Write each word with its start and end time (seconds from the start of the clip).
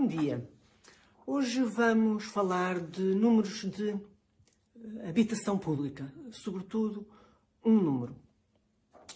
Bom 0.00 0.06
dia. 0.06 0.50
Hoje 1.26 1.62
vamos 1.62 2.24
falar 2.24 2.80
de 2.80 3.02
números 3.02 3.70
de 3.70 3.90
eh, 3.90 5.08
habitação 5.10 5.58
pública, 5.58 6.10
sobretudo 6.32 7.06
um 7.62 7.74
número. 7.74 8.16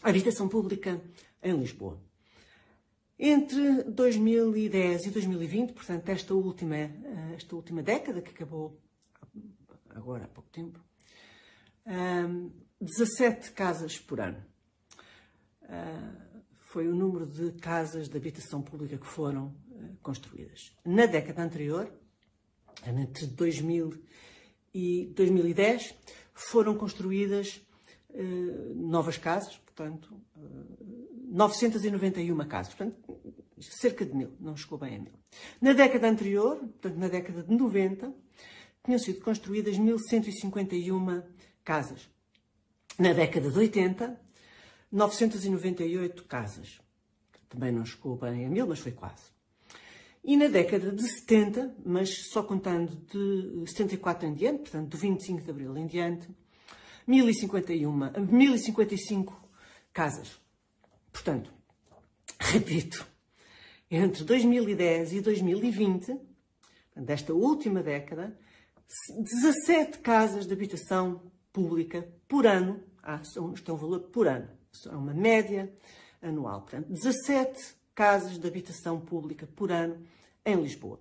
Habitação 0.02 0.46
pública 0.46 1.00
em 1.42 1.56
Lisboa. 1.56 1.98
Entre 3.18 3.84
2010 3.84 5.06
e 5.06 5.10
2020, 5.10 5.72
portanto, 5.72 6.06
esta 6.10 6.34
última, 6.34 6.76
eh, 6.76 7.34
esta 7.34 7.56
última 7.56 7.82
década 7.82 8.20
que 8.20 8.32
acabou 8.32 8.78
agora 9.88 10.24
há 10.24 10.28
pouco 10.28 10.50
tempo, 10.50 10.78
17 12.78 13.52
casas 13.52 13.98
por 13.98 14.20
ano. 14.20 14.44
Ah, 15.62 16.24
foi 16.74 16.88
o 16.88 16.94
número 16.94 17.24
de 17.24 17.52
casas 17.52 18.08
de 18.08 18.16
habitação 18.16 18.60
pública 18.60 18.98
que 18.98 19.06
foram 19.06 19.54
eh, 19.70 19.73
construídas. 20.04 20.72
Na 20.84 21.06
década 21.06 21.42
anterior, 21.42 21.90
entre 22.86 23.26
2000 23.26 24.04
e 24.72 25.06
2010, 25.16 25.94
foram 26.32 26.76
construídas 26.76 27.60
uh, 28.10 28.74
novas 28.74 29.16
casas, 29.16 29.56
portanto, 29.56 30.14
uh, 30.36 30.76
eh, 30.80 31.24
991 31.30 32.36
casas, 32.46 32.74
portanto, 32.74 33.18
cerca 33.58 34.04
de 34.04 34.14
mil, 34.14 34.32
não 34.38 34.56
chegou 34.56 34.78
bem 34.78 34.96
a 34.96 34.98
mil. 34.98 35.14
Na 35.60 35.72
década 35.72 36.08
anterior, 36.08 36.58
portanto, 36.58 36.96
na 36.96 37.08
década 37.08 37.42
de 37.42 37.54
90, 37.54 38.12
tinham 38.84 38.98
sido 38.98 39.20
construídas 39.20 39.78
1151 39.78 41.22
casas. 41.64 42.08
Na 42.98 43.12
década 43.12 43.50
de 43.50 43.58
80, 43.58 44.20
998 44.92 46.24
casas. 46.24 46.80
Também 47.48 47.72
não 47.72 47.84
chegou 47.84 48.16
bem 48.16 48.44
a 48.44 48.48
mil, 48.48 48.66
mas 48.66 48.78
foi 48.78 48.92
quase. 48.92 49.33
E 50.26 50.38
na 50.38 50.48
década 50.48 50.90
de 50.90 51.06
70, 51.06 51.76
mas 51.84 52.30
só 52.30 52.42
contando 52.42 52.96
de 53.12 53.70
74 53.70 54.26
em 54.26 54.32
diante, 54.32 54.62
portanto, 54.62 54.88
do 54.88 54.96
25 54.96 55.42
de 55.42 55.50
abril 55.50 55.76
em 55.76 55.86
diante, 55.86 56.26
1051, 57.06 57.92
1055 58.30 59.50
casas. 59.92 60.40
Portanto, 61.12 61.52
repito, 62.40 63.06
entre 63.90 64.24
2010 64.24 65.12
e 65.12 65.20
2020, 65.20 66.18
desta 66.96 67.34
última 67.34 67.82
década, 67.82 68.34
17 69.18 69.98
casas 69.98 70.46
de 70.46 70.54
habitação 70.54 71.30
pública 71.52 72.08
por 72.26 72.46
ano, 72.46 72.82
isto 73.52 73.70
é 73.70 73.74
um 73.74 73.76
valor 73.76 74.00
por 74.04 74.26
ano, 74.26 74.48
é 74.86 74.96
uma 74.96 75.12
média 75.12 75.70
anual. 76.22 76.62
Portanto, 76.62 76.88
17 76.88 77.74
casas 77.94 78.38
de 78.38 78.46
habitação 78.48 78.98
pública 79.00 79.46
por 79.46 79.70
ano 79.70 80.02
em 80.44 80.60
Lisboa. 80.60 81.00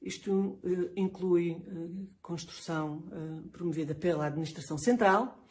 Isto 0.00 0.32
uh, 0.32 0.92
inclui 0.96 1.52
uh, 1.52 2.08
construção 2.22 3.04
uh, 3.08 3.48
promovida 3.48 3.94
pela 3.94 4.26
Administração 4.26 4.78
Central, 4.78 5.44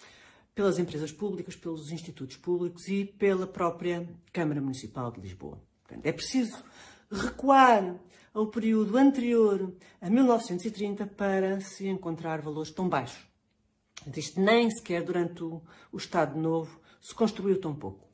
pelas 0.55 0.79
empresas 0.79 1.11
públicas, 1.11 1.55
pelos 1.55 1.91
institutos 1.91 2.37
públicos 2.37 2.87
e 2.87 3.05
pela 3.05 3.45
própria 3.45 4.07
Câmara 4.31 4.61
Municipal 4.61 5.11
de 5.11 5.19
Lisboa. 5.19 5.61
Portanto, 5.83 6.05
é 6.05 6.11
preciso 6.11 6.63
recuar 7.11 7.99
ao 8.33 8.47
período 8.47 8.97
anterior 8.97 9.73
a 9.99 10.09
1930 10.09 11.05
para 11.07 11.59
se 11.59 11.87
encontrar 11.87 12.41
valores 12.41 12.71
tão 12.71 12.87
baixos. 12.87 13.27
Isto 14.15 14.39
nem 14.39 14.69
sequer 14.71 15.03
durante 15.03 15.43
o, 15.43 15.61
o 15.91 15.97
Estado 15.97 16.39
Novo 16.39 16.79
se 17.01 17.13
construiu 17.13 17.59
tão 17.59 17.75
pouco. 17.75 18.06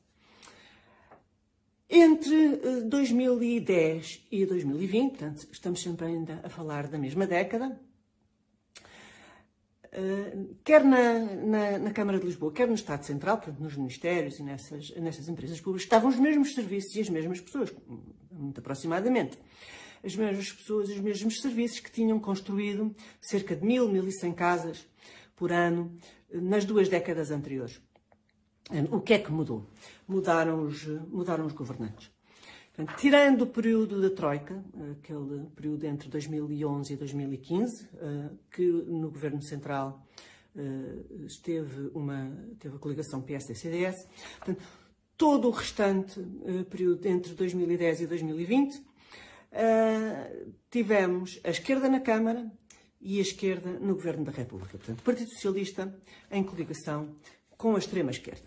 Entre 1.88 2.82
2010 2.86 4.26
eh, 4.32 4.36
e 4.36 4.46
2020, 4.46 5.10
portanto, 5.10 5.48
estamos 5.52 5.82
sempre 5.82 6.06
ainda 6.06 6.40
a 6.42 6.48
falar 6.48 6.88
da 6.88 6.98
mesma 6.98 7.26
década, 7.26 7.78
eh, 9.92 10.36
quer 10.64 10.82
na, 10.82 11.18
na, 11.20 11.78
na, 11.78 11.90
Câmara 11.92 12.18
de 12.18 12.26
Lisboa, 12.26 12.52
quer 12.52 12.66
no 12.66 12.74
Estado 12.74 13.04
Central, 13.04 13.36
portanto, 13.36 13.60
nos 13.60 13.76
ministérios 13.76 14.38
e 14.40 14.42
nessas, 14.42 14.90
nessas 14.96 15.28
empresas 15.28 15.60
públicas, 15.60 15.84
estavam 15.84 16.08
os 16.08 16.18
mesmos 16.18 16.54
serviços 16.54 16.96
e 16.96 17.00
as 17.00 17.08
mesmas 17.08 17.40
pessoas, 17.40 17.72
muito 18.30 18.58
aproximadamente. 18.58 19.38
As 20.02 20.16
mesmas 20.16 20.52
pessoas 20.52 20.88
e 20.88 20.92
os 20.94 21.00
mesmos 21.00 21.40
serviços 21.40 21.80
que 21.80 21.90
tinham 21.90 22.18
construído 22.18 22.94
cerca 23.20 23.54
de 23.54 23.64
mil, 23.64 23.88
mil 23.88 24.06
e 24.08 24.12
cem 24.12 24.32
casas 24.32 24.86
por 25.36 25.52
ano 25.52 25.96
eh, 26.30 26.40
nas 26.40 26.64
duas 26.64 26.88
décadas 26.88 27.30
anteriores. 27.30 27.80
O 28.90 29.00
que 29.00 29.14
é 29.14 29.18
que 29.18 29.30
mudou? 29.30 29.66
Mudaram 30.08 30.62
os, 30.62 30.86
mudaram 30.86 31.44
os 31.46 31.52
governantes. 31.52 32.10
Portanto, 32.74 32.98
tirando 32.98 33.42
o 33.42 33.46
período 33.46 34.00
da 34.00 34.10
Troika, 34.10 34.64
aquele 34.98 35.46
período 35.54 35.84
entre 35.84 36.08
2011 36.08 36.92
e 36.92 36.96
2015, 36.96 37.88
eh, 37.94 38.30
que 38.50 38.66
no 38.66 39.10
Governo 39.10 39.40
Central 39.40 40.04
eh, 40.56 41.24
esteve 41.24 41.90
uma 41.94 42.36
teve 42.58 42.74
a 42.74 42.78
coligação 42.80 43.22
PSD-CDS, 43.22 44.08
todo 45.16 45.46
o 45.46 45.50
restante 45.52 46.20
eh, 46.46 46.64
período 46.64 47.06
entre 47.06 47.34
2010 47.34 48.00
e 48.00 48.06
2020, 48.08 48.94
tivemos 50.68 51.38
a 51.44 51.50
esquerda 51.50 51.88
na 51.88 52.00
Câmara 52.00 52.50
e 53.00 53.20
a 53.20 53.22
esquerda 53.22 53.78
no 53.78 53.94
Governo 53.94 54.24
da 54.24 54.32
República. 54.32 54.76
Portanto, 54.76 55.04
Partido 55.04 55.30
Socialista 55.30 55.96
em 56.28 56.42
coligação 56.42 57.14
com 57.64 57.76
a 57.76 57.78
extrema-esquerda. 57.78 58.44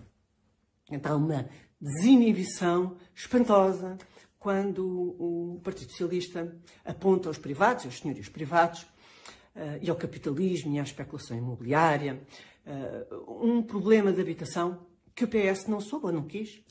Então, 0.92 1.18
uma 1.18 1.50
desinibição 1.82 2.98
espantosa 3.16 3.98
quando 4.38 4.86
o 4.86 5.60
Partido 5.64 5.90
Socialista 5.90 6.56
aponta 6.86 7.28
aos 7.28 7.40
privados, 7.40 7.86
aos 7.86 7.98
senhorios 7.98 8.30
privados, 8.30 8.84
uh, 8.84 9.82
e 9.82 9.90
ao 9.90 9.96
capitalismo 9.96 10.72
e 10.76 10.80
à 10.80 10.84
especulação 10.84 11.36
imobiliária, 11.36 12.22
uh, 12.64 13.44
um 13.44 13.64
problema 13.64 14.14
de 14.14 14.22
habitação 14.22 14.86
que 15.16 15.24
o 15.24 15.28
PS 15.28 15.66
não 15.66 15.82
soube 15.82 16.06
ou 16.06 16.12
não 16.12 16.28
quis 16.28 16.64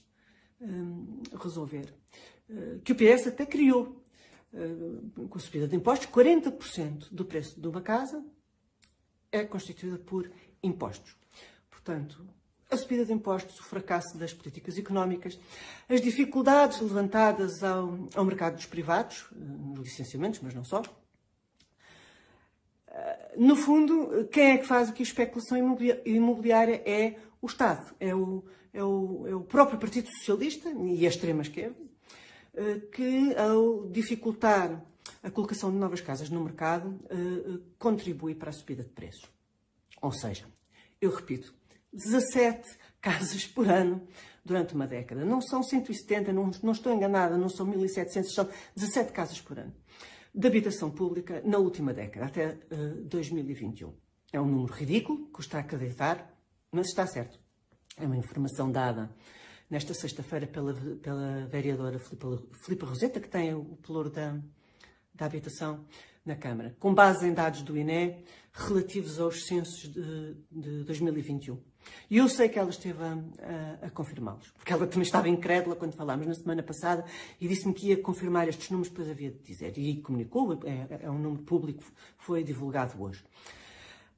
um, 0.60 1.22
resolver. 1.42 1.92
Que 2.84 2.92
o 2.92 2.94
PS 2.94 3.26
até 3.26 3.44
criou, 3.44 4.06
com 5.28 5.36
a 5.36 5.40
subida 5.40 5.66
de 5.66 5.74
impostos, 5.74 6.06
40% 6.06 7.08
do 7.10 7.24
preço 7.24 7.60
de 7.60 7.66
uma 7.66 7.80
casa 7.80 8.24
é 9.32 9.44
constituída 9.44 9.98
por 9.98 10.30
impostos. 10.62 11.16
Portanto, 11.86 12.20
a 12.68 12.76
subida 12.76 13.04
de 13.04 13.12
impostos, 13.12 13.60
o 13.60 13.62
fracasso 13.62 14.18
das 14.18 14.34
políticas 14.34 14.76
económicas, 14.76 15.38
as 15.88 16.00
dificuldades 16.00 16.80
levantadas 16.80 17.62
ao, 17.62 18.08
ao 18.12 18.24
mercado 18.24 18.56
dos 18.56 18.66
privados, 18.66 19.24
nos 19.30 19.84
licenciamentos, 19.84 20.40
mas 20.42 20.52
não 20.52 20.64
só. 20.64 20.82
No 23.36 23.54
fundo, 23.54 24.26
quem 24.32 24.50
é 24.50 24.58
que 24.58 24.66
faz 24.66 24.88
aqui 24.88 25.04
a 25.04 25.06
especulação 25.06 25.56
imobiliária 26.04 26.82
é 26.84 27.20
o 27.40 27.46
Estado, 27.46 27.94
é 28.00 28.12
o, 28.12 28.44
é 28.74 28.82
o, 28.82 29.26
é 29.28 29.34
o 29.36 29.42
próprio 29.42 29.78
Partido 29.78 30.08
Socialista 30.08 30.68
e 30.68 31.06
a 31.06 31.08
extrema-esquerda, 31.08 31.78
que, 32.90 33.32
ao 33.36 33.86
dificultar 33.90 34.82
a 35.22 35.30
colocação 35.30 35.70
de 35.70 35.76
novas 35.76 36.00
casas 36.00 36.30
no 36.30 36.42
mercado, 36.42 36.98
contribui 37.78 38.34
para 38.34 38.50
a 38.50 38.52
subida 38.52 38.82
de 38.82 38.90
preços. 38.90 39.30
Ou 40.02 40.10
seja, 40.10 40.46
eu 41.00 41.14
repito, 41.14 41.54
17 41.92 42.68
casas 43.00 43.46
por 43.46 43.68
ano 43.68 44.06
durante 44.44 44.74
uma 44.74 44.86
década. 44.86 45.24
Não 45.24 45.40
são 45.40 45.62
170, 45.62 46.32
não, 46.32 46.50
não 46.62 46.72
estou 46.72 46.92
enganada, 46.92 47.36
não 47.36 47.48
são 47.48 47.66
1.700, 47.66 48.24
são 48.24 48.48
17 48.74 49.12
casas 49.12 49.40
por 49.40 49.58
ano 49.58 49.72
de 50.36 50.46
habitação 50.46 50.90
pública 50.90 51.40
na 51.46 51.56
última 51.56 51.94
década, 51.94 52.26
até 52.26 52.48
uh, 52.48 52.58
eh, 52.70 53.08
2021. 53.08 53.94
É 54.30 54.38
um 54.38 54.44
número 54.44 54.74
ridículo, 54.74 55.28
custa 55.28 55.58
acreditar, 55.58 56.30
mas 56.70 56.88
está 56.88 57.06
certo. 57.06 57.40
É 57.96 58.04
uma 58.04 58.18
informação 58.18 58.70
dada 58.70 59.10
nesta 59.70 59.94
sexta-feira 59.94 60.46
pela, 60.46 60.74
pela 60.74 61.46
vereadora 61.46 61.98
Filipe 61.98 62.84
Roseta, 62.84 63.18
que 63.18 63.30
tem 63.30 63.54
o 63.54 63.78
pelouro 63.82 64.10
da, 64.10 64.38
da 65.14 65.24
habitação 65.24 65.86
na 66.22 66.36
Câmara, 66.36 66.76
com 66.78 66.92
base 66.92 67.26
em 67.26 67.32
dados 67.32 67.62
do 67.62 67.74
INE 67.74 68.22
relativos 68.52 69.18
aos 69.18 69.46
censos 69.46 69.90
de, 69.90 70.34
de 70.52 70.84
2021. 70.84 71.58
E 72.08 72.18
eu 72.18 72.28
sei 72.28 72.48
que 72.48 72.58
ela 72.58 72.70
esteve 72.70 73.02
a, 73.02 73.12
a, 73.82 73.86
a 73.86 73.90
confirmá-los, 73.90 74.50
porque 74.52 74.72
ela 74.72 74.86
também 74.86 75.02
estava 75.02 75.28
incrédula 75.28 75.74
quando 75.74 75.92
falámos 75.92 76.26
na 76.26 76.34
semana 76.34 76.62
passada 76.62 77.04
e 77.40 77.48
disse-me 77.48 77.74
que 77.74 77.88
ia 77.88 77.96
confirmar 78.00 78.48
estes 78.48 78.70
números, 78.70 78.90
depois 78.90 79.10
havia 79.10 79.30
de 79.30 79.38
dizer. 79.38 79.76
E 79.76 80.00
comunicou, 80.00 80.60
é, 80.64 81.04
é 81.04 81.10
um 81.10 81.18
número 81.18 81.42
público, 81.42 81.82
foi 82.18 82.44
divulgado 82.44 83.00
hoje. 83.02 83.24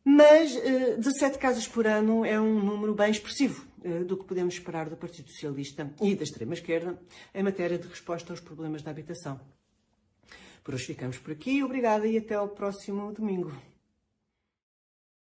Mas 0.04 0.54
uh, 0.54 0.60
eh, 0.64 0.96
17 0.96 1.38
casas 1.38 1.68
por 1.68 1.86
ano 1.86 2.24
é 2.24 2.40
um 2.40 2.62
número 2.62 2.94
bem 2.94 3.10
expressivo 3.10 3.66
uh, 3.84 4.04
do 4.04 4.16
que 4.16 4.24
podemos 4.24 4.54
esperar 4.54 4.88
do 4.88 4.96
Partido 4.96 5.28
Socialista 5.28 5.92
e 6.00 6.14
da 6.14 6.22
extrema-esquerda 6.22 6.98
em 7.34 7.42
matéria 7.42 7.78
de 7.78 7.86
resposta 7.86 8.32
aos 8.32 8.40
problemas 8.40 8.82
da 8.82 8.90
habitação. 8.90 9.38
Por 10.64 10.74
hoje 10.74 10.86
ficamos 10.86 11.18
por 11.18 11.32
aqui. 11.32 11.62
Obrigada 11.62 12.06
e 12.06 12.16
até 12.16 12.34
ao 12.34 12.48
próximo 12.48 13.12
domingo. 13.12 13.52